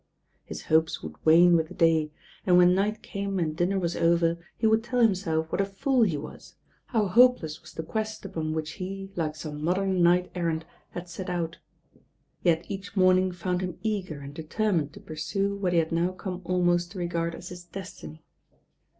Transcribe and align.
His 0.45 0.63
hopes 0.63 1.03
would 1.03 1.13
wane 1.25 1.55
with 1.55 1.67
the 1.67 1.75
day, 1.75 2.09
and 2.43 2.57
when 2.57 2.73
night 2.73 3.03
came 3.03 3.37
and 3.37 3.55
dinner 3.55 3.77
was 3.77 3.95
over, 3.95 4.39
he 4.57 4.65
would 4.65 4.83
tell 4.83 4.99
him« 4.99 5.13
self 5.13 5.51
what 5.51 5.61
a 5.61 5.65
fool 5.67 6.01
he 6.01 6.17
was, 6.17 6.55
how 6.87 7.05
hopeless 7.05 7.61
was 7.61 7.73
the 7.73 7.83
quest 7.83 8.25
upon 8.25 8.53
which 8.53 8.71
he, 8.71 9.11
like 9.15 9.35
some 9.35 9.63
modern 9.63 10.01
knight 10.01 10.31
errant, 10.33 10.65
had 10.93 11.07
set 11.07 11.29
out; 11.29 11.59
yet 12.41 12.65
each 12.67 12.97
morning 12.97 13.31
found 13.31 13.61
him 13.61 13.77
eager 13.83 14.21
and 14.21 14.33
determined 14.33 14.91
to 14.93 14.99
pursue 14.99 15.55
what 15.55 15.71
he 15.71 15.77
had 15.77 15.91
now 15.91 16.11
come 16.11 16.41
'almost 16.45 16.91
to 16.93 16.97
regard 16.97 17.35
as 17.35 17.49
his 17.49 17.63
destiny. 17.63 18.23